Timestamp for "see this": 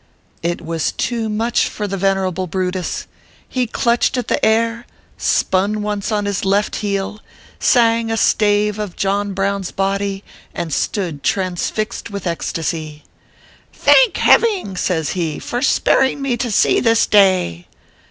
16.51-17.05